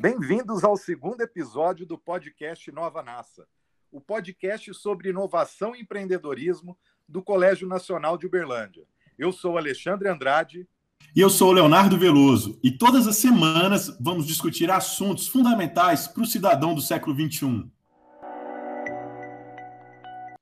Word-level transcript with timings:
Bem-vindos 0.00 0.62
ao 0.62 0.76
segundo 0.76 1.22
episódio 1.22 1.84
do 1.84 1.98
podcast 1.98 2.70
Nova 2.70 3.02
NASA, 3.02 3.48
o 3.90 4.00
podcast 4.00 4.72
sobre 4.72 5.08
inovação 5.08 5.74
e 5.74 5.80
empreendedorismo 5.80 6.78
do 7.08 7.20
Colégio 7.20 7.66
Nacional 7.66 8.16
de 8.16 8.24
Uberlândia. 8.24 8.86
Eu 9.18 9.32
sou 9.32 9.58
Alexandre 9.58 10.08
Andrade. 10.08 10.68
E 11.16 11.20
eu 11.20 11.28
sou 11.28 11.50
Leonardo 11.50 11.98
Veloso. 11.98 12.60
E 12.62 12.70
todas 12.70 13.08
as 13.08 13.16
semanas 13.16 13.88
vamos 14.00 14.24
discutir 14.24 14.70
assuntos 14.70 15.26
fundamentais 15.26 16.06
para 16.06 16.22
o 16.22 16.26
cidadão 16.26 16.76
do 16.76 16.80
século 16.80 17.16
XXI. 17.16 17.68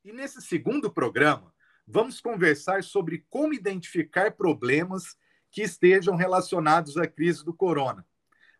E 0.04 0.12
nesse 0.12 0.42
segundo 0.42 0.92
programa, 0.92 1.50
vamos 1.86 2.20
conversar 2.20 2.84
sobre 2.84 3.24
como 3.30 3.54
identificar 3.54 4.32
problemas 4.32 5.16
que 5.50 5.62
estejam 5.62 6.14
relacionados 6.14 6.98
à 6.98 7.06
crise 7.06 7.42
do 7.42 7.54
corona. 7.54 8.04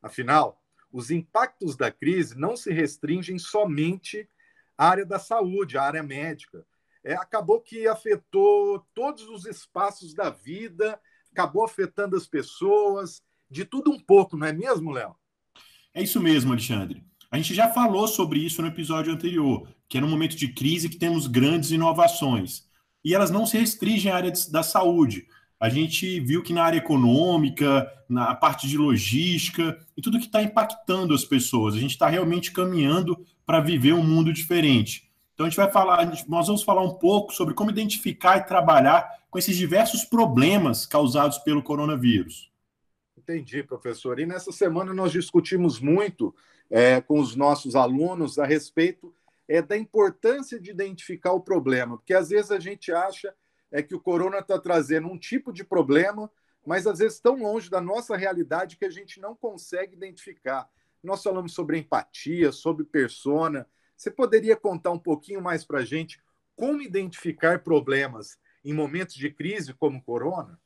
Afinal, 0.01 0.63
os 0.97 1.11
impactos 1.11 1.77
da 1.77 1.93
crise 1.93 2.39
não 2.39 2.57
se 2.57 2.73
restringem 2.73 3.39
somente 3.39 4.27
à 4.79 4.89
área 4.89 5.05
da 5.05 5.19
saúde, 5.19 5.77
à 5.77 5.83
área 5.83 6.03
médica. 6.03 6.67
É, 7.05 7.13
acabou 7.13 7.61
que 7.61 7.87
afetou 7.87 8.83
todos 8.95 9.29
os 9.29 9.45
espaços 9.45 10.15
da 10.15 10.31
vida, 10.31 10.99
acabou 11.31 11.67
afetando 11.67 12.17
as 12.17 12.27
pessoas, 12.27 13.21
de 13.51 13.67
tudo 13.67 13.91
um 13.91 14.01
pouco, 14.01 14.39
não 14.39 14.47
é 14.47 14.55
mesmo, 14.55 14.91
Léo? 14.91 15.15
É 15.93 16.03
isso 16.03 16.19
mesmo, 16.19 16.53
Alexandre. 16.53 17.05
A 17.31 17.37
gente 17.37 17.53
já 17.53 17.71
falou 17.71 18.09
sobre 18.09 18.39
isso 18.39 18.63
no 18.63 18.69
episódio 18.69 19.13
anterior, 19.13 19.69
que 19.91 19.99
é 19.99 20.01
no 20.01 20.09
momento 20.09 20.35
de 20.35 20.51
crise 20.51 20.89
que 20.89 20.97
temos 20.97 21.27
grandes 21.27 21.73
inovações. 21.73 22.67
E 23.05 23.15
elas 23.15 23.31
não 23.31 23.45
se 23.45 23.59
restringem 23.59 24.11
à 24.11 24.17
área 24.17 24.33
da 24.51 24.63
saúde 24.63 25.29
a 25.59 25.69
gente 25.69 26.21
viu 26.21 26.43
que 26.43 26.53
na 26.53 26.65
área 26.65 26.79
econômica, 26.79 27.91
na 28.09 28.35
parte 28.35 28.69
de 28.69 28.77
logística 28.77 29.79
e 29.97 30.03
tudo 30.03 30.19
que 30.19 30.27
está 30.27 30.43
impactando 30.43 31.15
as 31.15 31.25
pessoas, 31.25 31.75
a 31.75 31.79
gente 31.79 31.93
está 31.93 32.09
realmente 32.09 32.53
caminhando 32.53 33.25
para 33.45 33.61
viver 33.61 33.95
um 33.95 34.03
mundo 34.03 34.33
diferente. 34.33 35.11
Então 35.35 35.47
a 35.47 35.49
gente 35.49 35.57
vai 35.57 35.71
falar, 35.71 36.07
nós 36.29 36.47
vamos 36.47 36.63
falar 36.63 36.83
um 36.83 36.95
pouco 36.95 37.33
sobre 37.33 37.55
como 37.55 37.71
identificar 37.71 38.39
e 38.39 38.45
trabalhar 38.45 39.07
com 39.31 39.39
esses 39.39 39.57
diversos 39.57 40.05
problemas 40.05 40.87
causados 40.87 41.39
pelo 41.39 41.63
coronavírus. 41.63 42.51
Entendi, 43.17 43.63
professor. 43.63 44.19
E 44.21 44.27
nessa 44.27 44.53
semana 44.53 44.95
nós 44.95 45.13
discutimos 45.13 45.81
muito 45.81 46.35
é, 46.71 47.01
com 47.01 47.19
os 47.19 47.35
nossos 47.35 47.75
alunos 47.75 48.39
a 48.39 48.47
respeito 48.47 49.13
é, 49.49 49.61
da 49.63 49.77
importância 49.77 50.61
de 50.61 50.71
identificar 50.71 51.33
o 51.33 51.41
problema, 51.41 51.97
porque 51.97 52.15
às 52.15 52.29
vezes 52.29 52.51
a 52.51 52.59
gente 52.59 52.93
acha 52.93 53.35
é 53.77 53.83
que 53.83 53.95
o 53.95 54.01
corona 54.01 54.39
está 54.39 54.59
trazendo 54.59 55.07
um 55.07 55.19
tipo 55.19 55.53
de 55.53 55.63
problema, 55.63 56.31
mas 56.67 56.87
às 56.87 56.99
vezes 56.99 57.21
tão 57.21 57.37
longe 57.37 57.69
da 57.69 57.79
nossa 57.79 58.17
realidade 58.17 58.79
que 58.79 58.87
a 58.87 58.91
gente 58.91 59.21
não 59.21 59.37
consegue 59.37 59.95
identificar. 59.95 60.67
Nós 61.03 61.23
falamos 61.23 61.53
sobre 61.53 61.77
empatia, 61.77 62.51
sobre 62.53 62.87
persona. 62.87 63.67
Você 63.95 64.11
poderia 64.11 64.57
contar 64.57 64.93
um 64.93 64.99
pouquinho 64.99 65.43
mais 65.43 65.63
para 65.63 65.81
a 65.81 65.85
gente 65.85 66.19
como 66.57 66.81
identificar 66.81 67.63
problemas 67.63 68.39
em 68.65 68.73
momentos 68.73 69.15
de 69.15 69.29
crise 69.31 69.75
como 69.75 69.99
o 69.99 70.03
corona? 70.03 70.59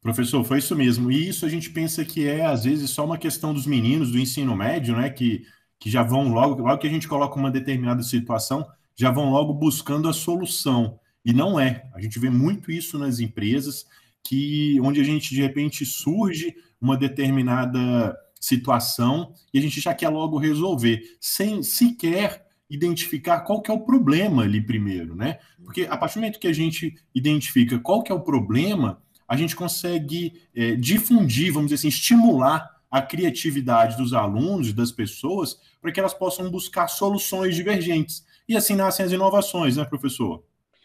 Professor, 0.00 0.42
foi 0.42 0.58
isso 0.58 0.74
mesmo. 0.74 1.12
E 1.12 1.28
isso 1.28 1.46
a 1.46 1.48
gente 1.48 1.70
pensa 1.70 2.04
que 2.04 2.26
é, 2.26 2.44
às 2.44 2.64
vezes, 2.64 2.90
só 2.90 3.04
uma 3.04 3.16
questão 3.16 3.54
dos 3.54 3.68
meninos 3.68 4.10
do 4.10 4.18
ensino 4.18 4.56
médio, 4.56 4.96
né? 4.96 5.08
Que, 5.08 5.46
que 5.78 5.88
já 5.88 6.02
vão 6.02 6.26
logo, 6.26 6.60
logo 6.60 6.78
que 6.78 6.88
a 6.88 6.90
gente 6.90 7.06
coloca 7.06 7.38
uma 7.38 7.52
determinada 7.52 8.02
situação, 8.02 8.68
já 8.96 9.12
vão 9.12 9.30
logo 9.30 9.54
buscando 9.54 10.08
a 10.08 10.12
solução. 10.12 10.98
E 11.24 11.32
não 11.32 11.58
é. 11.58 11.88
A 11.94 12.00
gente 12.00 12.18
vê 12.18 12.30
muito 12.30 12.70
isso 12.70 12.98
nas 12.98 13.20
empresas, 13.20 13.86
que 14.24 14.78
onde 14.80 15.00
a 15.00 15.04
gente 15.04 15.34
de 15.34 15.40
repente 15.40 15.84
surge 15.84 16.54
uma 16.80 16.96
determinada 16.96 18.16
situação 18.40 19.32
e 19.54 19.58
a 19.58 19.62
gente 19.62 19.80
já 19.80 19.94
quer 19.94 20.08
logo 20.08 20.36
resolver, 20.36 21.00
sem 21.20 21.62
sequer 21.62 22.44
identificar 22.68 23.40
qual 23.42 23.60
que 23.60 23.70
é 23.70 23.74
o 23.74 23.84
problema 23.84 24.42
ali 24.42 24.60
primeiro, 24.60 25.14
né? 25.14 25.38
Porque 25.62 25.82
a 25.82 25.96
partir 25.96 26.14
do 26.14 26.22
momento 26.22 26.40
que 26.40 26.48
a 26.48 26.52
gente 26.52 26.94
identifica 27.14 27.78
qual 27.78 28.02
que 28.02 28.10
é 28.10 28.14
o 28.14 28.22
problema, 28.22 29.00
a 29.28 29.36
gente 29.36 29.54
consegue 29.54 30.42
é, 30.54 30.74
difundir, 30.74 31.52
vamos 31.52 31.68
dizer 31.68 31.80
assim, 31.80 31.88
estimular 31.88 32.68
a 32.90 33.00
criatividade 33.00 33.96
dos 33.96 34.12
alunos, 34.12 34.72
das 34.72 34.90
pessoas, 34.90 35.58
para 35.80 35.92
que 35.92 36.00
elas 36.00 36.14
possam 36.14 36.50
buscar 36.50 36.88
soluções 36.88 37.54
divergentes. 37.54 38.24
E 38.48 38.56
assim 38.56 38.74
nascem 38.74 39.06
as 39.06 39.12
inovações, 39.12 39.76
né, 39.76 39.84
professor? 39.84 40.42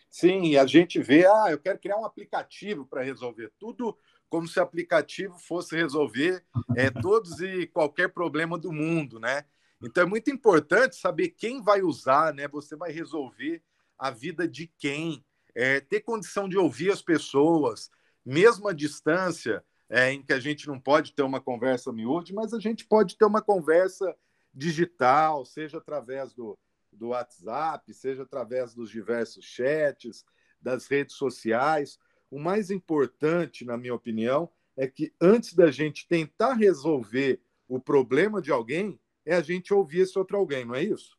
Sim, 0.10 0.56
a 0.56 0.66
gente 0.66 1.02
vê, 1.02 1.26
ah, 1.26 1.48
eu 1.50 1.60
quero 1.60 1.80
criar 1.80 1.98
um 1.98 2.06
aplicativo 2.06 2.86
para 2.86 3.04
resolver 3.04 3.52
tudo, 3.60 3.98
como 4.30 4.48
se 4.48 4.60
o 4.60 4.64
aplicativo 4.64 5.38
fosse 5.40 5.76
resolver 5.76 6.44
é, 6.76 6.90
todos 6.90 7.40
e 7.40 7.68
qualquer 7.68 8.10
problema 8.10 8.58
do 8.58 8.72
mundo, 8.72 9.20
né? 9.20 9.46
Então 9.82 10.04
é 10.04 10.08
muito 10.08 10.32
importante 10.32 10.96
saber 10.96 11.30
quem 11.30 11.62
vai 11.62 11.82
usar, 11.82 12.34
né? 12.34 12.48
Você 12.48 12.76
vai 12.76 12.92
resolver 12.92 13.62
a 13.98 14.10
vida 14.12 14.48
de 14.48 14.68
quem, 14.78 15.24
é, 15.56 15.80
ter 15.80 16.02
condição 16.02 16.50
de 16.50 16.58
ouvir 16.58 16.92
as 16.92 17.02
pessoas, 17.02 17.90
mesmo 18.26 18.68
à 18.68 18.74
distância, 18.74 19.64
é, 19.90 20.12
em 20.12 20.22
que 20.22 20.34
a 20.34 20.40
gente 20.40 20.68
não 20.68 20.80
pode 20.80 21.14
ter 21.14 21.24
uma 21.24 21.40
conversa 21.40 21.94
miúde, 21.94 22.34
mas 22.34 22.54
a 22.54 22.60
gente 22.60 22.86
pode 22.86 23.18
ter 23.18 23.26
uma 23.26 23.42
conversa 23.42 24.16
digital, 24.54 25.46
seja 25.46 25.78
através 25.78 26.34
do, 26.34 26.58
do 26.98 27.10
WhatsApp, 27.10 27.94
seja 27.94 28.24
através 28.24 28.74
dos 28.74 28.90
diversos 28.90 29.46
chats, 29.46 30.26
das 30.62 30.88
redes 30.88 31.16
sociais. 31.16 31.98
O 32.30 32.40
mais 32.40 32.70
importante, 32.70 33.64
na 33.64 33.78
minha 33.78 33.94
opinião, 33.94 34.50
é 34.76 34.88
que 34.88 35.14
antes 35.22 35.54
da 35.54 35.72
gente 35.72 36.08
tentar 36.08 36.54
resolver 36.54 37.42
o 37.68 37.80
problema 37.80 38.42
de 38.42 38.52
alguém, 38.52 39.00
é 39.26 39.36
a 39.36 39.42
gente 39.42 39.74
ouvir 39.74 40.02
esse 40.02 40.18
outro 40.18 40.38
alguém, 40.38 40.66
não 40.66 40.76
é 40.76 40.84
isso? 40.84 41.18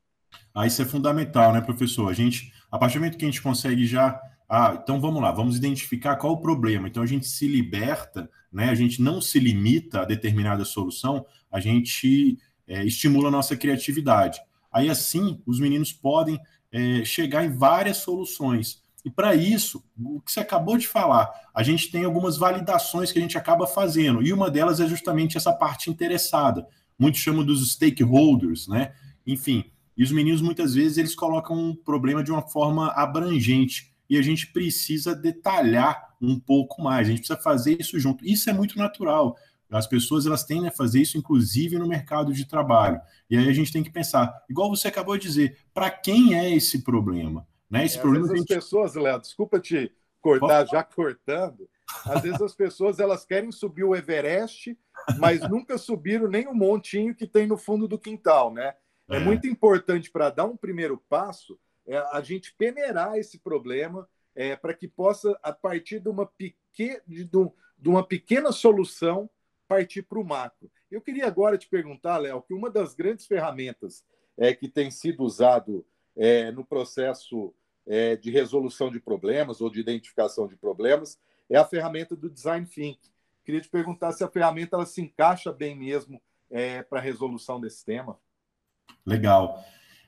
Ah, 0.55 0.67
isso 0.67 0.81
é 0.81 0.85
fundamental, 0.85 1.53
né, 1.53 1.61
professor? 1.61 2.09
A 2.09 2.15
gente, 2.15 2.53
a 2.71 2.79
partir 2.79 2.95
do 2.95 3.01
momento 3.01 3.19
que 3.19 3.25
a 3.25 3.29
gente 3.29 3.43
consegue 3.43 3.87
já. 3.87 4.21
Ah, 4.49 4.79
então 4.83 5.01
vamos 5.01 5.21
lá, 5.21 5.31
vamos 5.31 5.57
identificar 5.57 6.17
qual 6.17 6.33
o 6.33 6.41
problema. 6.41 6.89
Então 6.89 7.03
a 7.03 7.07
gente 7.07 7.27
se 7.27 7.47
liberta, 7.47 8.31
né? 8.51 8.71
A 8.71 8.75
gente 8.75 9.03
não 9.03 9.21
se 9.21 9.39
limita 9.39 10.01
a 10.01 10.05
determinada 10.05 10.65
solução, 10.65 11.27
a 11.51 11.61
gente 11.61 12.39
é, 12.67 12.83
estimula 12.85 13.29
a 13.29 13.31
nossa 13.31 13.57
criatividade. 13.57 14.41
Aí 14.79 14.89
assim, 14.89 15.43
os 15.45 15.59
meninos 15.59 15.93
podem 15.93 16.39
é, 16.71 17.05
chegar 17.05 17.45
em 17.45 17.51
várias 17.51 17.99
soluções. 17.99 18.81
E 19.05 19.11
para 19.11 19.35
isso, 19.35 19.83
o 19.99 20.21
que 20.21 20.31
você 20.31 20.41
acabou 20.41 20.77
de 20.77 20.87
falar, 20.87 21.31
a 21.55 21.63
gente 21.63 21.91
tem 21.91 22.05
algumas 22.05 22.37
validações 22.37 23.11
que 23.11 23.19
a 23.19 23.23
gente 23.23 23.39
acaba 23.39 23.67
fazendo, 23.67 24.23
e 24.23 24.33
uma 24.33 24.51
delas 24.51 24.81
é 24.81 24.87
justamente 24.87 25.37
essa 25.37 25.53
parte 25.53 25.89
interessada. 25.89 26.67
Muitos 26.99 27.21
chamam 27.21 27.45
dos 27.45 27.73
stakeholders, 27.73 28.69
né? 28.69 28.93
Enfim, 29.27 29.65
e 29.97 30.03
os 30.03 30.13
meninos 30.13 30.43
muitas 30.43 30.75
vezes 30.75 30.99
eles 30.99 31.15
colocam 31.15 31.57
um 31.57 31.75
problema 31.75 32.23
de 32.23 32.31
uma 32.31 32.43
forma 32.43 32.89
abrangente, 32.89 33.93
e 34.11 34.17
a 34.17 34.23
gente 34.23 34.47
precisa 34.49 35.15
detalhar 35.15 36.15
um 36.21 36.39
pouco 36.39 36.83
mais, 36.83 37.07
a 37.07 37.11
gente 37.11 37.21
precisa 37.21 37.41
fazer 37.41 37.81
isso 37.81 37.99
junto. 37.99 38.25
Isso 38.25 38.51
é 38.51 38.53
muito 38.53 38.77
natural. 38.79 39.37
As 39.71 39.87
pessoas 39.87 40.27
elas 40.27 40.45
tendem 40.45 40.69
a 40.69 40.73
fazer 40.73 41.01
isso, 41.01 41.19
inclusive 41.19 41.79
no 41.79 41.87
mercado 41.87 42.33
de 42.33 42.47
trabalho. 42.47 43.01
E 43.29 43.37
aí 43.37 43.49
a 43.49 43.53
gente 43.53 43.73
tem 43.73 43.83
que 43.83 43.91
pensar, 43.91 44.45
igual 44.49 44.71
você 44.71 44.89
acabou 44.89 45.17
de 45.17 45.27
dizer, 45.27 45.59
para 45.75 45.91
quem 45.91 46.35
é 46.35 46.55
esse 46.55 46.83
problema? 46.83 47.47
Né? 47.71 47.85
Esse 47.85 47.99
é, 47.99 48.01
problema 48.01 48.25
às 48.25 48.31
vezes 48.31 48.47
gente... 48.47 48.59
as 48.59 48.65
pessoas, 48.65 48.95
Léo, 48.95 49.21
desculpa 49.21 49.61
te 49.61 49.93
cortar, 50.21 50.67
já 50.67 50.83
cortando. 50.83 51.69
Às 52.05 52.23
vezes 52.23 52.41
as 52.41 52.55
pessoas 52.55 52.99
elas 52.99 53.25
querem 53.25 53.53
subir 53.53 53.85
o 53.85 53.95
Everest, 53.95 54.77
mas 55.19 55.41
nunca 55.49 55.79
subiram 55.79 56.29
nem 56.29 56.47
o 56.47 56.55
montinho 56.55 57.15
que 57.15 57.27
tem 57.27 57.47
no 57.47 57.57
fundo 57.57 57.89
do 57.89 57.99
quintal, 57.99 58.53
né? 58.53 58.75
É, 59.09 59.17
é 59.17 59.21
muito 59.21 59.47
importante 59.47 60.11
para 60.11 60.31
dar 60.31 60.45
um 60.45 60.57
primeiro 60.57 61.03
passo 61.09 61.59
é, 61.87 61.97
a 62.13 62.21
gente 62.21 62.55
peneirar 62.57 63.17
esse 63.17 63.39
problema 63.39 64.07
é, 64.35 64.55
para 64.55 64.75
que 64.75 64.87
possa, 64.87 65.39
a 65.43 65.53
partir 65.53 66.01
de 66.01 66.09
uma, 66.09 66.27
peque... 66.27 67.01
de, 67.07 67.25
de 67.25 67.89
uma 67.89 68.07
pequena 68.07 68.53
solução, 68.53 69.29
partir 69.69 70.03
para 70.03 70.19
o 70.19 70.25
macro. 70.25 70.71
Eu 70.91 71.01
queria 71.01 71.27
agora 71.27 71.59
te 71.59 71.69
perguntar, 71.69 72.17
Léo, 72.17 72.43
que 72.43 72.55
uma 72.55 72.71
das 72.71 72.95
grandes 72.95 73.27
ferramentas 73.27 74.03
é, 74.37 74.55
que 74.55 74.69
tem 74.69 74.91
sido 74.91 75.23
usado 75.23 75.85
é, 76.17 76.51
no 76.51 76.65
processo 76.65 77.55
é, 77.87 78.17
de 78.17 78.31
resolução 78.31 78.91
de 78.91 78.99
problemas 78.99 79.61
ou 79.61 79.71
de 79.71 79.81
identificação 79.81 80.49
de 80.49 80.57
problemas 80.57 81.19
é 81.49 81.57
a 81.57 81.65
ferramenta 81.65 82.17
do 82.17 82.31
Design 82.31 82.67
Think. 82.67 82.99
Queria 83.45 83.61
te 83.61 83.69
perguntar 83.69 84.13
se 84.13 84.25
a 84.25 84.29
ferramenta 84.29 84.77
ela 84.77 84.87
se 84.87 85.01
encaixa 85.01 85.53
bem 85.53 85.77
mesmo 85.77 86.21
é, 86.51 86.83
para 86.83 86.99
a 86.99 87.03
resolução 87.03 87.61
desse 87.61 87.85
tema. 87.85 88.19
Legal. 89.07 89.65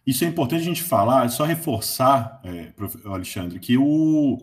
Isso 0.06 0.24
é 0.24 0.26
importante 0.26 0.62
a 0.62 0.64
gente 0.64 0.82
falar, 0.82 1.26
é 1.26 1.28
só 1.28 1.44
reforçar, 1.44 2.40
é, 2.44 2.72
Alexandre, 3.06 3.58
que 3.58 3.76
o, 3.78 4.38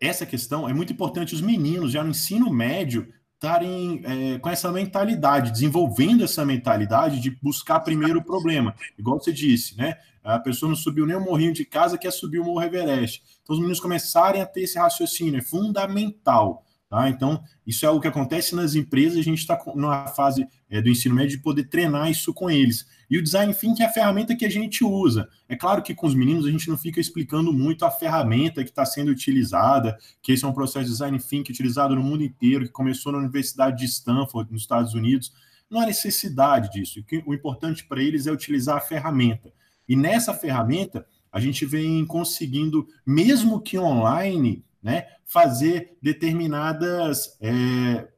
essa 0.00 0.26
questão 0.26 0.68
é 0.68 0.72
muito 0.72 0.92
importante. 0.92 1.34
Os 1.34 1.40
meninos, 1.40 1.92
já 1.92 2.02
no 2.02 2.10
ensino 2.10 2.52
médio, 2.52 3.12
estarem 3.38 4.02
é, 4.04 4.38
com 4.40 4.50
essa 4.50 4.70
mentalidade, 4.72 5.52
desenvolvendo 5.52 6.24
essa 6.24 6.44
mentalidade 6.44 7.20
de 7.20 7.30
buscar 7.40 7.80
primeiro 7.80 8.18
o 8.18 8.24
problema. 8.24 8.74
Igual 8.98 9.20
você 9.20 9.32
disse, 9.32 9.76
né? 9.76 9.96
A 10.24 10.40
pessoa 10.40 10.68
não 10.68 10.76
subiu 10.76 11.06
nem 11.06 11.16
o 11.16 11.20
morrinho 11.20 11.54
de 11.54 11.64
casa, 11.64 11.96
quer 11.96 12.10
subir 12.10 12.40
o 12.40 12.44
Morro 12.44 12.62
Everest. 12.62 13.22
Então, 13.42 13.54
os 13.54 13.60
meninos 13.60 13.80
começarem 13.80 14.42
a 14.42 14.46
ter 14.46 14.62
esse 14.62 14.76
raciocínio, 14.76 15.38
é 15.38 15.42
fundamental. 15.42 16.64
Tá? 16.88 17.06
Então, 17.10 17.42
isso 17.66 17.84
é 17.84 17.90
o 17.90 18.00
que 18.00 18.08
acontece 18.08 18.54
nas 18.54 18.74
empresas, 18.74 19.18
a 19.18 19.22
gente 19.22 19.40
está 19.40 19.60
na 19.74 20.06
fase 20.06 20.48
é, 20.70 20.80
do 20.80 20.88
ensino 20.88 21.14
médio 21.14 21.36
de 21.36 21.42
poder 21.42 21.64
treinar 21.64 22.10
isso 22.10 22.32
com 22.32 22.50
eles. 22.50 22.86
E 23.10 23.18
o 23.18 23.22
design 23.22 23.52
thinking 23.52 23.82
é 23.82 23.86
a 23.86 23.92
ferramenta 23.92 24.34
que 24.34 24.46
a 24.46 24.50
gente 24.50 24.82
usa. 24.82 25.28
É 25.46 25.54
claro 25.54 25.82
que 25.82 25.94
com 25.94 26.06
os 26.06 26.14
meninos 26.14 26.46
a 26.46 26.50
gente 26.50 26.66
não 26.66 26.78
fica 26.78 26.98
explicando 26.98 27.52
muito 27.52 27.84
a 27.84 27.90
ferramenta 27.90 28.64
que 28.64 28.70
está 28.70 28.86
sendo 28.86 29.10
utilizada, 29.10 29.98
que 30.22 30.32
esse 30.32 30.46
é 30.46 30.48
um 30.48 30.52
processo 30.52 30.86
de 30.86 30.92
design 30.92 31.18
thinking 31.18 31.52
utilizado 31.52 31.94
no 31.94 32.02
mundo 32.02 32.24
inteiro, 32.24 32.64
que 32.64 32.72
começou 32.72 33.12
na 33.12 33.18
Universidade 33.18 33.76
de 33.76 33.84
Stanford, 33.84 34.50
nos 34.50 34.62
Estados 34.62 34.94
Unidos. 34.94 35.30
Não 35.70 35.80
há 35.80 35.86
necessidade 35.86 36.70
disso. 36.70 37.04
O 37.26 37.34
importante 37.34 37.84
para 37.86 38.02
eles 38.02 38.26
é 38.26 38.32
utilizar 38.32 38.78
a 38.78 38.80
ferramenta. 38.80 39.52
E 39.86 39.94
nessa 39.94 40.32
ferramenta, 40.32 41.06
a 41.30 41.38
gente 41.38 41.66
vem 41.66 42.06
conseguindo, 42.06 42.88
mesmo 43.06 43.60
que 43.60 43.78
online, 43.78 44.64
né, 44.82 45.06
fazer 45.24 45.96
determinadas 46.00 47.36
é, 47.40 48.08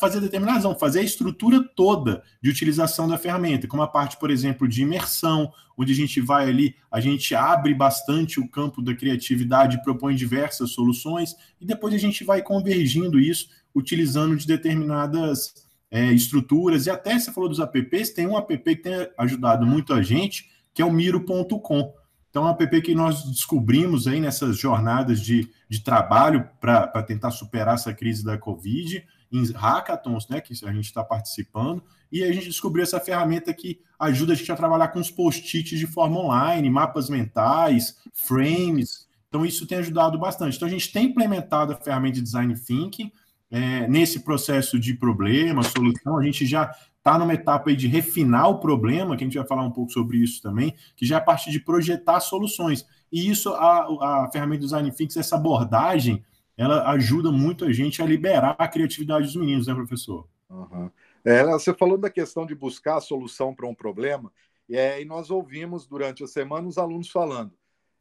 fazer 0.00 0.20
determinadas 0.20 0.64
não, 0.64 0.76
fazer 0.76 1.00
a 1.00 1.04
estrutura 1.04 1.62
toda 1.76 2.22
de 2.42 2.50
utilização 2.50 3.08
da 3.08 3.16
ferramenta, 3.16 3.68
como 3.68 3.82
a 3.82 3.88
parte, 3.88 4.16
por 4.18 4.30
exemplo, 4.30 4.66
de 4.66 4.82
imersão, 4.82 5.52
onde 5.78 5.92
a 5.92 5.96
gente 5.96 6.20
vai 6.20 6.48
ali, 6.48 6.74
a 6.90 7.00
gente 7.00 7.34
abre 7.34 7.72
bastante 7.72 8.40
o 8.40 8.48
campo 8.48 8.82
da 8.82 8.94
criatividade, 8.94 9.82
propõe 9.82 10.14
diversas 10.14 10.72
soluções 10.72 11.36
e 11.60 11.64
depois 11.64 11.94
a 11.94 11.98
gente 11.98 12.24
vai 12.24 12.42
convergindo 12.42 13.18
isso 13.18 13.48
utilizando 13.74 14.36
de 14.36 14.46
determinadas 14.46 15.54
é, 15.90 16.12
estruturas 16.12 16.86
e 16.86 16.90
até 16.90 17.18
você 17.18 17.32
falou 17.32 17.48
dos 17.48 17.60
apps, 17.60 18.10
tem 18.10 18.26
um 18.26 18.36
app 18.36 18.58
que 18.58 18.76
tem 18.76 19.08
ajudado 19.16 19.64
muito 19.64 19.94
a 19.94 20.02
gente, 20.02 20.50
que 20.74 20.82
é 20.82 20.84
o 20.84 20.92
miro.com 20.92 21.94
então, 22.30 22.46
é 22.46 22.46
um 22.46 22.50
app 22.50 22.80
que 22.80 22.94
nós 22.94 23.24
descobrimos 23.24 24.06
aí 24.06 24.20
nessas 24.20 24.56
jornadas 24.56 25.20
de, 25.20 25.50
de 25.68 25.82
trabalho 25.82 26.48
para 26.60 27.02
tentar 27.02 27.32
superar 27.32 27.74
essa 27.74 27.92
crise 27.92 28.24
da 28.24 28.38
Covid, 28.38 29.04
em 29.32 29.52
hackathons, 29.52 30.28
né, 30.28 30.40
que 30.40 30.52
a 30.64 30.72
gente 30.72 30.84
está 30.84 31.02
participando, 31.02 31.82
e 32.10 32.22
a 32.22 32.32
gente 32.32 32.46
descobriu 32.46 32.84
essa 32.84 33.00
ferramenta 33.00 33.52
que 33.52 33.80
ajuda 33.98 34.32
a 34.32 34.36
gente 34.36 34.50
a 34.50 34.56
trabalhar 34.56 34.88
com 34.88 35.00
os 35.00 35.10
post-its 35.10 35.78
de 35.78 35.86
forma 35.88 36.20
online, 36.20 36.70
mapas 36.70 37.10
mentais, 37.10 37.96
frames. 38.14 39.08
Então, 39.28 39.44
isso 39.44 39.66
tem 39.66 39.78
ajudado 39.78 40.18
bastante. 40.18 40.56
Então, 40.56 40.68
a 40.68 40.70
gente 40.70 40.92
tem 40.92 41.06
implementado 41.06 41.72
a 41.72 41.76
ferramenta 41.76 42.14
de 42.14 42.22
Design 42.22 42.54
Thinking 42.54 43.12
é, 43.50 43.88
nesse 43.88 44.20
processo 44.20 44.78
de 44.78 44.94
problema, 44.94 45.62
solução. 45.64 46.16
A 46.16 46.24
gente 46.24 46.46
já 46.46 46.72
está 47.00 47.18
numa 47.18 47.34
etapa 47.34 47.74
de 47.74 47.88
refinar 47.88 48.48
o 48.48 48.60
problema, 48.60 49.16
que 49.16 49.24
a 49.24 49.26
gente 49.26 49.38
vai 49.38 49.46
falar 49.46 49.62
um 49.62 49.70
pouco 49.70 49.90
sobre 49.90 50.18
isso 50.18 50.40
também, 50.42 50.74
que 50.94 51.06
já 51.06 51.16
é 51.16 51.18
a 51.18 51.22
parte 51.22 51.50
de 51.50 51.58
projetar 51.58 52.20
soluções. 52.20 52.86
E 53.10 53.28
isso, 53.28 53.52
a, 53.54 54.24
a 54.24 54.30
ferramenta 54.30 54.62
Design 54.62 54.92
Fix, 54.92 55.16
essa 55.16 55.36
abordagem, 55.36 56.24
ela 56.56 56.90
ajuda 56.90 57.32
muito 57.32 57.64
a 57.64 57.72
gente 57.72 58.02
a 58.02 58.06
liberar 58.06 58.54
a 58.58 58.68
criatividade 58.68 59.26
dos 59.26 59.36
meninos, 59.36 59.66
né, 59.66 59.74
professor? 59.74 60.28
Uhum. 60.50 60.90
É, 61.24 61.42
você 61.44 61.72
falou 61.72 61.96
da 61.96 62.10
questão 62.10 62.44
de 62.44 62.54
buscar 62.54 62.96
a 62.96 63.00
solução 63.00 63.54
para 63.54 63.66
um 63.66 63.74
problema, 63.74 64.30
e, 64.68 64.76
é, 64.76 65.00
e 65.00 65.04
nós 65.06 65.30
ouvimos 65.30 65.86
durante 65.86 66.22
a 66.22 66.26
semana 66.26 66.68
os 66.68 66.76
alunos 66.76 67.08
falando, 67.08 67.52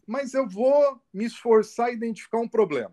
mas 0.06 0.34
eu 0.34 0.48
vou 0.48 1.00
me 1.14 1.24
esforçar 1.26 1.88
a 1.88 1.92
identificar 1.92 2.40
um 2.40 2.48
problema. 2.48 2.92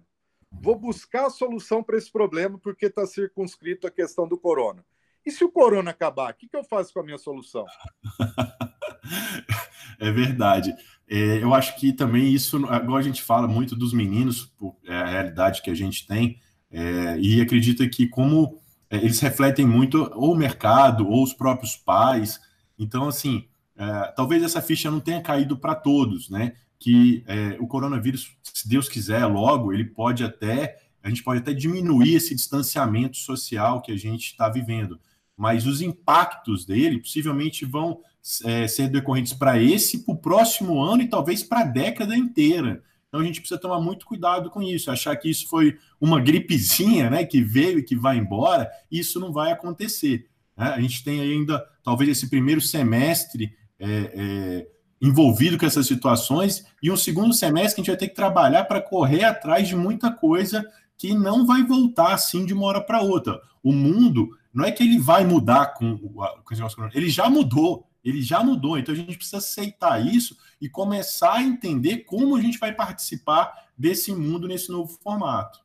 Vou 0.52 0.76
buscar 0.76 1.26
a 1.26 1.30
solução 1.30 1.82
para 1.82 1.96
esse 1.96 2.10
problema 2.10 2.58
porque 2.58 2.86
está 2.86 3.06
circunscrito 3.06 3.86
a 3.86 3.90
questão 3.90 4.28
do 4.28 4.38
corona. 4.38 4.84
E 5.26 5.32
se 5.32 5.44
o 5.44 5.50
corona 5.50 5.90
acabar, 5.90 6.32
o 6.32 6.36
que, 6.36 6.48
que 6.48 6.56
eu 6.56 6.62
faço 6.62 6.94
com 6.94 7.00
a 7.00 7.02
minha 7.02 7.18
solução? 7.18 7.64
é 9.98 10.12
verdade. 10.12 10.72
É, 11.08 11.42
eu 11.42 11.52
acho 11.52 11.76
que 11.80 11.92
também 11.92 12.32
isso, 12.32 12.64
agora 12.66 13.00
a 13.00 13.04
gente 13.04 13.20
fala 13.20 13.48
muito 13.48 13.74
dos 13.74 13.92
meninos, 13.92 14.54
é 14.84 14.94
a 14.94 15.06
realidade 15.06 15.62
que 15.62 15.70
a 15.70 15.74
gente 15.74 16.06
tem, 16.06 16.38
é, 16.70 17.18
e 17.18 17.40
acredita 17.40 17.88
que 17.88 18.06
como 18.06 18.60
é, 18.88 18.98
eles 18.98 19.18
refletem 19.18 19.66
muito 19.66 20.08
ou 20.14 20.32
o 20.32 20.36
mercado 20.36 21.08
ou 21.08 21.24
os 21.24 21.34
próprios 21.34 21.76
pais. 21.76 22.40
Então, 22.78 23.08
assim, 23.08 23.48
é, 23.76 24.12
talvez 24.14 24.44
essa 24.44 24.62
ficha 24.62 24.92
não 24.92 25.00
tenha 25.00 25.20
caído 25.20 25.58
para 25.58 25.74
todos, 25.74 26.30
né? 26.30 26.52
Que 26.78 27.24
é, 27.26 27.56
o 27.58 27.66
coronavírus, 27.66 28.36
se 28.44 28.68
Deus 28.68 28.88
quiser, 28.88 29.26
logo, 29.26 29.72
ele 29.72 29.84
pode 29.84 30.22
até, 30.22 30.76
a 31.02 31.08
gente 31.08 31.24
pode 31.24 31.40
até 31.40 31.52
diminuir 31.52 32.14
esse 32.14 32.32
distanciamento 32.32 33.16
social 33.16 33.82
que 33.82 33.90
a 33.90 33.96
gente 33.96 34.26
está 34.26 34.48
vivendo 34.48 35.00
mas 35.36 35.66
os 35.66 35.80
impactos 35.80 36.64
dele 36.64 36.98
possivelmente 36.98 37.64
vão 37.64 38.00
é, 38.44 38.66
ser 38.66 38.88
decorrentes 38.88 39.32
para 39.32 39.60
esse, 39.60 39.98
para 40.04 40.14
o 40.14 40.18
próximo 40.18 40.82
ano 40.82 41.02
e 41.02 41.08
talvez 41.08 41.42
para 41.42 41.60
a 41.60 41.64
década 41.64 42.16
inteira. 42.16 42.82
Então 43.08 43.20
a 43.20 43.24
gente 43.24 43.40
precisa 43.40 43.60
tomar 43.60 43.80
muito 43.80 44.06
cuidado 44.06 44.50
com 44.50 44.62
isso, 44.62 44.90
achar 44.90 45.14
que 45.16 45.30
isso 45.30 45.48
foi 45.48 45.78
uma 46.00 46.20
gripezinha, 46.20 47.08
né, 47.08 47.24
que 47.24 47.40
veio 47.40 47.78
e 47.78 47.82
que 47.82 47.94
vai 47.94 48.16
embora, 48.16 48.70
isso 48.90 49.20
não 49.20 49.32
vai 49.32 49.52
acontecer. 49.52 50.28
Né? 50.56 50.66
A 50.66 50.80
gente 50.80 51.04
tem 51.04 51.20
ainda 51.20 51.64
talvez 51.82 52.10
esse 52.10 52.28
primeiro 52.28 52.60
semestre 52.60 53.54
é, 53.78 53.86
é, 53.88 54.66
envolvido 55.00 55.58
com 55.58 55.66
essas 55.66 55.86
situações 55.86 56.66
e 56.82 56.90
um 56.90 56.96
segundo 56.96 57.32
semestre 57.32 57.76
que 57.76 57.80
a 57.80 57.84
gente 57.84 57.92
vai 57.92 57.98
ter 57.98 58.08
que 58.08 58.14
trabalhar 58.14 58.64
para 58.64 58.80
correr 58.80 59.24
atrás 59.24 59.68
de 59.68 59.76
muita 59.76 60.10
coisa 60.10 60.64
que 60.98 61.14
não 61.14 61.46
vai 61.46 61.62
voltar 61.62 62.14
assim 62.14 62.44
de 62.44 62.54
uma 62.54 62.66
hora 62.66 62.80
para 62.80 63.02
outra. 63.02 63.40
O 63.62 63.72
mundo 63.72 64.30
não 64.56 64.64
é 64.64 64.72
que 64.72 64.82
ele 64.82 64.98
vai 64.98 65.22
mudar 65.24 65.74
com, 65.74 65.98
com 65.98 66.44
esse 66.50 66.62
negócio, 66.62 66.90
ele 66.94 67.10
já 67.10 67.28
mudou, 67.28 67.86
ele 68.02 68.22
já 68.22 68.42
mudou. 68.42 68.78
Então 68.78 68.94
a 68.94 68.96
gente 68.96 69.16
precisa 69.16 69.36
aceitar 69.36 70.04
isso 70.04 70.34
e 70.58 70.66
começar 70.66 71.34
a 71.34 71.42
entender 71.42 71.98
como 72.04 72.34
a 72.34 72.40
gente 72.40 72.58
vai 72.58 72.74
participar 72.74 73.68
desse 73.76 74.12
mundo 74.14 74.48
nesse 74.48 74.70
novo 74.70 74.98
formato. 75.02 75.62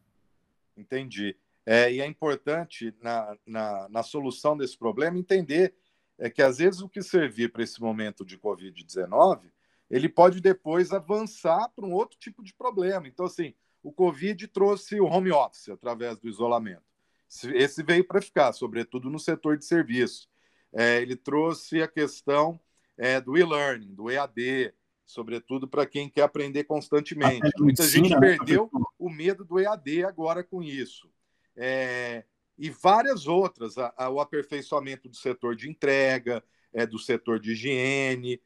Entendi. 0.75 1.37
É, 1.65 1.93
e 1.93 2.01
é 2.01 2.05
importante 2.05 2.93
na, 3.01 3.37
na, 3.47 3.87
na 3.87 4.03
solução 4.03 4.57
desse 4.57 4.77
problema 4.77 5.17
entender 5.17 5.73
é 6.19 6.29
que 6.29 6.41
às 6.41 6.57
vezes 6.57 6.81
o 6.81 6.89
que 6.89 7.01
servir 7.01 7.51
para 7.51 7.63
esse 7.63 7.79
momento 7.79 8.25
de 8.25 8.37
Covid-19 8.37 9.39
ele 9.89 10.09
pode 10.09 10.41
depois 10.41 10.91
avançar 10.91 11.69
para 11.69 11.85
um 11.85 11.93
outro 11.93 12.17
tipo 12.19 12.43
de 12.43 12.53
problema. 12.53 13.07
Então, 13.07 13.25
assim, 13.25 13.53
o 13.81 13.91
Covid 13.91 14.47
trouxe 14.47 14.99
o 14.99 15.05
home 15.05 15.31
office 15.31 15.69
através 15.69 16.17
do 16.17 16.27
isolamento. 16.27 16.90
Esse 17.53 17.81
veio 17.81 18.05
para 18.05 18.21
ficar, 18.21 18.51
sobretudo 18.51 19.09
no 19.09 19.17
setor 19.17 19.57
de 19.57 19.65
serviços. 19.65 20.29
É, 20.73 21.01
ele 21.01 21.15
trouxe 21.15 21.81
a 21.81 21.87
questão 21.87 22.59
é, 22.97 23.21
do 23.21 23.37
e-learning, 23.37 23.93
do 23.93 24.09
EAD, 24.09 24.73
sobretudo 25.05 25.67
para 25.67 25.85
quem 25.85 26.09
quer 26.09 26.23
aprender 26.23 26.65
constantemente. 26.65 27.49
Muita 27.57 27.87
gente 27.87 28.09
né, 28.09 28.19
perdeu 28.19 28.69
o 28.99 29.09
medo 29.09 29.45
do 29.45 29.59
EAD 29.59 30.03
agora 30.03 30.43
com 30.43 30.61
isso. 30.61 31.09
É, 31.55 32.23
e 32.57 32.69
várias 32.69 33.27
outras, 33.27 33.77
a, 33.77 33.93
a, 33.97 34.09
o 34.09 34.19
aperfeiçoamento 34.19 35.09
do 35.09 35.15
setor 35.15 35.55
de 35.55 35.69
entrega, 35.69 36.43
é, 36.73 36.85
do 36.85 36.99
setor 36.99 37.39
de 37.39 37.51
higiene. 37.51 38.41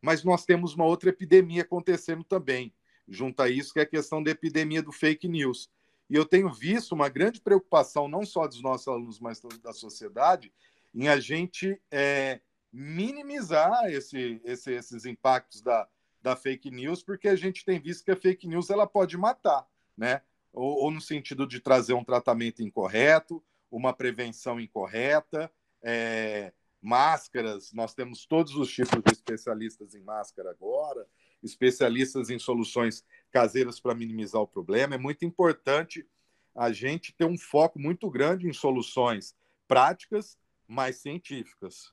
Mas 0.00 0.24
nós 0.24 0.44
temos 0.44 0.74
uma 0.74 0.84
outra 0.84 1.10
epidemia 1.10 1.62
acontecendo 1.62 2.24
também, 2.24 2.72
junto 3.08 3.42
a 3.42 3.48
isso, 3.48 3.72
que 3.72 3.80
é 3.80 3.82
a 3.82 3.86
questão 3.86 4.22
da 4.22 4.30
epidemia 4.30 4.82
do 4.82 4.92
fake 4.92 5.28
news. 5.28 5.68
E 6.10 6.16
eu 6.16 6.26
tenho 6.26 6.52
visto 6.52 6.92
uma 6.92 7.08
grande 7.08 7.40
preocupação, 7.40 8.08
não 8.08 8.26
só 8.26 8.48
dos 8.48 8.60
nossos 8.60 8.88
alunos, 8.88 9.20
mas 9.20 9.40
da 9.62 9.72
sociedade, 9.72 10.52
em 10.92 11.06
a 11.06 11.20
gente 11.20 11.80
é, 11.88 12.40
minimizar 12.72 13.84
esse, 13.86 14.40
esse, 14.44 14.72
esses 14.72 15.06
impactos 15.06 15.62
da, 15.62 15.88
da 16.20 16.34
fake 16.34 16.68
news, 16.68 17.00
porque 17.00 17.28
a 17.28 17.36
gente 17.36 17.64
tem 17.64 17.78
visto 17.78 18.04
que 18.04 18.10
a 18.10 18.16
fake 18.16 18.48
news 18.48 18.70
ela 18.70 18.88
pode 18.88 19.16
matar, 19.16 19.64
né? 19.96 20.20
Ou, 20.52 20.82
ou 20.84 20.90
no 20.90 21.00
sentido 21.00 21.46
de 21.46 21.60
trazer 21.60 21.94
um 21.94 22.04
tratamento 22.04 22.60
incorreto, 22.60 23.40
uma 23.70 23.92
prevenção 23.92 24.58
incorreta, 24.58 25.48
é, 25.80 26.52
máscaras, 26.82 27.72
nós 27.72 27.94
temos 27.94 28.26
todos 28.26 28.56
os 28.56 28.68
tipos 28.68 29.00
de 29.00 29.12
especialistas 29.12 29.94
em 29.94 30.02
máscara 30.02 30.50
agora, 30.50 31.06
especialistas 31.40 32.30
em 32.30 32.38
soluções 32.38 33.04
caseiras 33.30 33.80
para 33.80 33.94
minimizar 33.94 34.40
o 34.40 34.46
problema. 34.46 34.94
É 34.94 34.98
muito 34.98 35.24
importante 35.24 36.06
a 36.54 36.72
gente 36.72 37.14
ter 37.14 37.24
um 37.24 37.38
foco 37.38 37.78
muito 37.78 38.10
grande 38.10 38.48
em 38.48 38.52
soluções 38.52 39.34
práticas, 39.66 40.36
mas 40.66 40.96
científicas. 40.96 41.92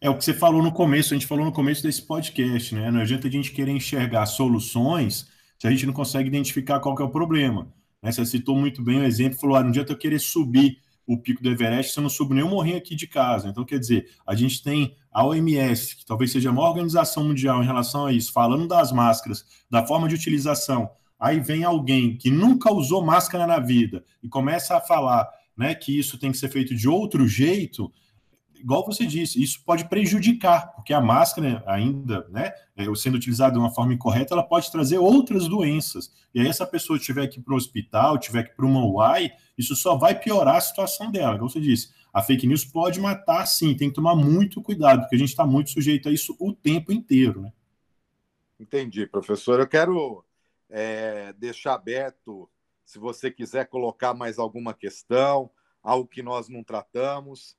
É 0.00 0.10
o 0.10 0.16
que 0.16 0.24
você 0.24 0.34
falou 0.34 0.62
no 0.62 0.72
começo, 0.72 1.14
a 1.14 1.16
gente 1.16 1.26
falou 1.26 1.44
no 1.44 1.52
começo 1.52 1.82
desse 1.82 2.02
podcast, 2.02 2.74
né? 2.74 2.90
Não 2.90 3.00
adianta 3.00 3.28
a 3.28 3.30
gente 3.30 3.52
querer 3.52 3.72
enxergar 3.72 4.26
soluções 4.26 5.28
se 5.58 5.66
a 5.66 5.70
gente 5.70 5.86
não 5.86 5.92
consegue 5.92 6.28
identificar 6.28 6.80
qual 6.80 6.96
é 6.98 7.02
o 7.02 7.10
problema. 7.10 7.72
Né? 8.02 8.12
Você 8.12 8.24
citou 8.24 8.56
muito 8.56 8.82
bem 8.82 9.00
o 9.00 9.04
exemplo, 9.04 9.38
falou, 9.38 9.56
ah, 9.56 9.62
não 9.62 9.70
adianta 9.70 9.92
eu 9.92 9.98
querer 9.98 10.20
subir 10.20 10.80
o 11.08 11.16
pico 11.16 11.42
do 11.42 11.48
Everest 11.48 11.96
eu 11.96 12.02
não 12.02 12.10
subo 12.10 12.34
nem 12.34 12.44
morrinho 12.44 12.76
aqui 12.76 12.94
de 12.94 13.06
casa. 13.06 13.48
Então, 13.48 13.64
quer 13.64 13.78
dizer, 13.78 14.10
a 14.26 14.34
gente 14.34 14.62
tem 14.62 14.94
a 15.10 15.24
OMS, 15.24 15.96
que 15.96 16.04
talvez 16.04 16.30
seja 16.30 16.50
a 16.50 16.52
maior 16.52 16.68
organização 16.68 17.24
mundial 17.24 17.62
em 17.62 17.66
relação 17.66 18.04
a 18.04 18.12
isso, 18.12 18.30
falando 18.30 18.68
das 18.68 18.92
máscaras, 18.92 19.42
da 19.70 19.86
forma 19.86 20.06
de 20.06 20.14
utilização. 20.14 20.90
Aí 21.18 21.40
vem 21.40 21.64
alguém 21.64 22.14
que 22.14 22.30
nunca 22.30 22.70
usou 22.70 23.02
máscara 23.02 23.46
na 23.46 23.58
vida 23.58 24.04
e 24.22 24.28
começa 24.28 24.76
a 24.76 24.80
falar 24.82 25.26
né, 25.56 25.74
que 25.74 25.98
isso 25.98 26.18
tem 26.18 26.30
que 26.30 26.36
ser 26.36 26.50
feito 26.50 26.74
de 26.74 26.86
outro 26.86 27.26
jeito. 27.26 27.90
Igual 28.60 28.84
você 28.84 29.06
disse, 29.06 29.42
isso 29.42 29.62
pode 29.64 29.88
prejudicar, 29.88 30.72
porque 30.74 30.92
a 30.92 31.00
máscara 31.00 31.62
ainda, 31.66 32.26
né, 32.28 32.52
é, 32.76 32.84
sendo 32.94 33.16
utilizada 33.16 33.52
de 33.52 33.58
uma 33.58 33.70
forma 33.70 33.94
incorreta, 33.94 34.34
ela 34.34 34.42
pode 34.42 34.70
trazer 34.70 34.98
outras 34.98 35.48
doenças. 35.48 36.12
E 36.34 36.40
aí, 36.40 36.46
essa 36.46 36.66
pessoa 36.66 36.98
tiver 36.98 37.26
que 37.26 37.38
ir 37.38 37.42
para 37.42 37.54
o 37.54 37.56
hospital, 37.56 38.18
tiver 38.18 38.44
que 38.44 38.50
ir 38.50 38.56
para 38.56 38.66
uma 38.66 38.84
UAI, 38.84 39.32
isso 39.56 39.74
só 39.74 39.96
vai 39.96 40.18
piorar 40.18 40.56
a 40.56 40.60
situação 40.60 41.10
dela, 41.10 41.34
igual 41.34 41.48
você 41.48 41.60
disse. 41.60 41.92
A 42.12 42.22
fake 42.22 42.46
news 42.46 42.64
pode 42.64 43.00
matar, 43.00 43.46
sim, 43.46 43.76
tem 43.76 43.88
que 43.88 43.94
tomar 43.94 44.14
muito 44.14 44.62
cuidado, 44.62 45.00
porque 45.00 45.16
a 45.16 45.18
gente 45.18 45.28
está 45.28 45.46
muito 45.46 45.70
sujeito 45.70 46.08
a 46.08 46.12
isso 46.12 46.36
o 46.38 46.52
tempo 46.52 46.92
inteiro, 46.92 47.42
né? 47.42 47.52
Entendi, 48.58 49.06
professor. 49.06 49.60
Eu 49.60 49.68
quero 49.68 50.24
é, 50.68 51.32
deixar 51.34 51.74
aberto, 51.74 52.50
se 52.84 52.98
você 52.98 53.30
quiser 53.30 53.66
colocar 53.66 54.14
mais 54.14 54.38
alguma 54.38 54.74
questão, 54.74 55.50
algo 55.82 56.08
que 56.08 56.22
nós 56.22 56.48
não 56.48 56.64
tratamos. 56.64 57.56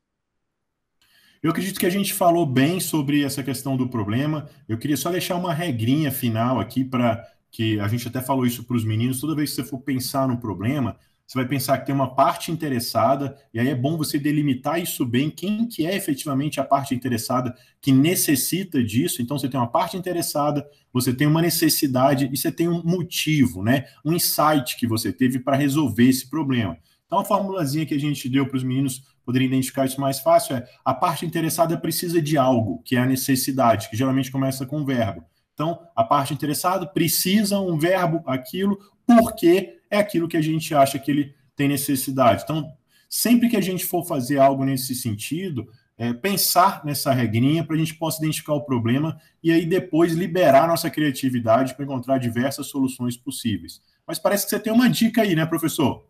Eu 1.41 1.51
acredito 1.51 1.79
que 1.79 1.86
a 1.86 1.89
gente 1.89 2.13
falou 2.13 2.46
bem 2.46 2.81
sobre 2.81 3.24
essa 3.24 3.41
questão 3.41 3.77
do 3.77 3.88
problema. 3.88 4.50
Eu 4.67 4.77
queria 4.77 4.98
só 4.98 5.10
deixar 5.10 5.36
uma 5.38 5.53
regrinha 5.53 6.12
final 6.12 6.60
aqui 6.60 6.84
para 6.84 7.25
que 7.50 7.79
a 7.79 7.88
gente 7.88 8.05
até 8.08 8.22
falou 8.22 8.46
isso 8.46 8.65
para 8.65 8.75
os 8.75 8.84
meninos. 8.84 9.22
Toda 9.22 9.36
vez 9.36 9.51
que 9.51 9.55
você 9.55 9.63
for 9.63 9.79
pensar 9.79 10.27
no 10.27 10.38
problema, 10.38 10.98
você 11.25 11.38
vai 11.38 11.48
pensar 11.48 11.77
que 11.77 11.86
tem 11.86 11.96
uma 11.96 12.13
parte 12.13 12.51
interessada, 12.51 13.38
e 13.53 13.60
aí 13.60 13.69
é 13.69 13.75
bom 13.75 13.96
você 13.96 14.19
delimitar 14.19 14.81
isso 14.81 15.05
bem, 15.05 15.29
quem 15.29 15.65
que 15.65 15.86
é 15.86 15.96
efetivamente 15.96 16.60
a 16.60 16.63
parte 16.63 16.93
interessada 16.93 17.55
que 17.79 17.93
necessita 17.93 18.84
disso. 18.84 19.22
Então, 19.22 19.39
você 19.39 19.48
tem 19.48 19.58
uma 19.58 19.72
parte 19.72 19.96
interessada, 19.96 20.67
você 20.91 21.13
tem 21.13 21.25
uma 21.25 21.41
necessidade 21.41 22.29
e 22.29 22.36
você 22.36 22.51
tem 22.51 22.67
um 22.67 22.84
motivo, 22.84 23.63
né? 23.63 23.86
Um 24.03 24.12
insight 24.12 24.75
que 24.75 24.86
você 24.86 25.13
teve 25.13 25.39
para 25.39 25.55
resolver 25.55 26.10
esse 26.10 26.29
problema. 26.29 26.77
Então, 27.05 27.19
a 27.19 27.25
formulazinha 27.25 27.86
que 27.86 27.93
a 27.93 28.00
gente 28.00 28.27
deu 28.27 28.46
para 28.46 28.58
os 28.58 28.63
meninos 28.63 29.03
poderem 29.29 29.48
identificar 29.48 29.86
isso 29.86 30.01
mais 30.01 30.19
fácil 30.19 30.55
é 30.55 30.67
a 30.83 30.91
parte 30.91 31.24
interessada 31.24 31.77
precisa 31.77 32.19
de 32.19 32.36
algo, 32.36 32.81
que 32.83 32.95
é 32.95 33.00
a 33.00 33.05
necessidade, 33.05 33.88
que 33.88 33.95
geralmente 33.95 34.31
começa 34.31 34.65
com 34.65 34.79
um 34.79 34.86
verbo. 34.86 35.24
Então, 35.53 35.79
a 35.95 36.03
parte 36.03 36.33
interessada 36.33 36.88
precisa 36.88 37.59
um 37.59 37.77
verbo, 37.77 38.24
aquilo, 38.25 38.79
porque 39.05 39.77
é 39.88 40.00
aquilo 40.00 40.27
que 40.27 40.36
a 40.36 40.41
gente 40.41 40.74
acha 40.74 40.98
que 40.98 41.12
ele 41.12 41.36
tem 41.55 41.67
necessidade. 41.67 42.41
Então, 42.43 42.74
sempre 43.07 43.50
que 43.50 43.55
a 43.55 43.62
gente 43.62 43.86
for 43.86 44.03
fazer 44.03 44.39
algo 44.39 44.65
nesse 44.65 44.95
sentido, 44.95 45.69
é, 45.95 46.12
pensar 46.12 46.83
nessa 46.83 47.13
regrinha 47.13 47.63
para 47.63 47.75
a 47.75 47.79
gente 47.79 47.93
possa 47.93 48.17
identificar 48.17 48.55
o 48.55 48.63
problema 48.65 49.15
e 49.43 49.51
aí 49.51 49.63
depois 49.63 50.13
liberar 50.13 50.67
nossa 50.67 50.89
criatividade 50.89 51.75
para 51.75 51.86
encontrar 51.86 52.17
diversas 52.17 52.65
soluções 52.65 53.15
possíveis. 53.15 53.79
Mas 54.07 54.17
parece 54.17 54.45
que 54.45 54.50
você 54.50 54.59
tem 54.59 54.74
uma 54.74 54.89
dica 54.89 55.21
aí, 55.21 55.36
né, 55.36 55.45
professor? 55.45 56.08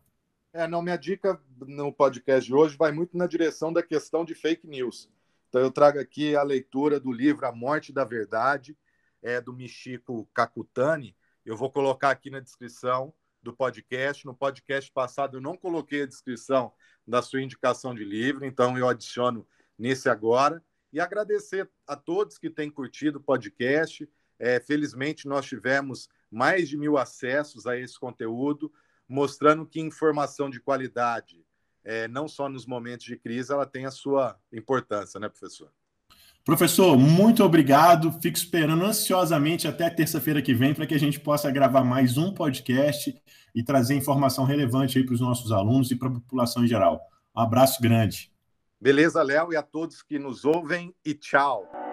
É, 0.52 0.68
não, 0.68 0.82
minha 0.82 0.98
dica 0.98 1.40
no 1.60 1.94
podcast 1.94 2.48
de 2.48 2.56
hoje 2.56 2.76
vai 2.76 2.92
muito 2.92 3.16
na 3.16 3.28
direção 3.28 3.72
da 3.72 3.84
questão 3.84 4.26
de 4.26 4.34
fake 4.34 4.66
news. 4.68 5.08
Então 5.48 5.62
eu 5.62 5.70
trago 5.70 6.00
aqui 6.00 6.36
a 6.36 6.42
leitura 6.42 7.00
do 7.00 7.12
livro 7.12 7.46
A 7.46 7.52
Morte 7.52 7.94
da 7.94 8.04
Verdade, 8.04 8.76
é 9.22 9.40
do 9.40 9.54
Michiko 9.54 10.28
Kakutani. 10.34 11.16
Eu 11.46 11.56
vou 11.56 11.72
colocar 11.72 12.10
aqui 12.10 12.32
na 12.32 12.40
descrição 12.40 13.14
do 13.44 13.54
podcast. 13.54 14.26
No 14.26 14.34
podcast 14.34 14.92
passado 14.92 15.38
eu 15.38 15.42
não 15.42 15.56
coloquei 15.56 16.02
a 16.02 16.08
descrição 16.08 16.74
da 17.08 17.22
sua 17.22 17.44
indicação 17.44 17.94
de 17.94 18.04
livro, 18.04 18.44
então 18.44 18.76
eu 18.76 18.90
adiciono 18.90 19.48
nesse 19.78 20.10
agora. 20.10 20.64
E 20.92 21.00
agradecer 21.00 21.70
a 21.86 21.96
todos 21.96 22.40
que 22.40 22.50
têm 22.50 22.72
curtido 22.72 23.20
o 23.20 23.24
podcast. 23.24 24.10
É, 24.40 24.60
felizmente, 24.60 25.28
nós 25.28 25.46
tivemos 25.46 26.10
mais 26.32 26.68
de 26.68 26.76
mil 26.76 26.98
acessos 26.98 27.68
a 27.68 27.78
esse 27.78 28.00
conteúdo, 28.00 28.72
mostrando 29.10 29.66
que 29.66 29.82
informação 29.82 30.50
de 30.50 30.60
qualidade, 30.60 31.44
é, 31.84 32.08
não 32.08 32.28
só 32.28 32.48
nos 32.48 32.66
momentos 32.68 33.06
de 33.06 33.18
crise, 33.18 33.52
ela 33.52 33.66
tem 33.66 33.86
a 33.86 33.92
sua 33.92 34.38
importância, 34.54 35.20
né, 35.20 35.28
professor? 35.28 35.72
Professor, 36.46 36.98
muito 36.98 37.44
obrigado. 37.44 38.12
Fico 38.22 38.38
esperando 38.38 38.84
ansiosamente 38.86 39.68
até 39.68 39.90
terça-feira 39.90 40.42
que 40.42 40.54
vem 40.54 40.74
para 40.74 40.86
que 40.86 40.96
a 40.96 41.00
gente 41.00 41.20
possa 41.20 41.52
gravar 41.52 41.84
mais 41.84 42.18
um 42.18 42.34
podcast 42.34 43.14
e 43.54 43.64
trazer 43.64 43.96
informação 43.96 44.46
relevante 44.46 44.98
aí 44.98 45.06
para 45.06 45.14
os 45.14 45.22
nossos 45.22 45.52
alunos 45.52 45.92
e 45.92 45.96
para 45.96 46.08
a 46.08 46.14
população 46.14 46.64
em 46.64 46.68
geral. 46.68 47.02
Um 47.36 47.42
abraço 47.42 47.82
grande. 47.82 48.32
Beleza, 48.80 49.22
Léo, 49.22 49.52
e 49.52 49.58
a 49.58 49.62
todos 49.62 50.02
que 50.02 50.18
nos 50.18 50.46
ouvem, 50.46 50.96
e 51.04 51.14
tchau. 51.14 51.89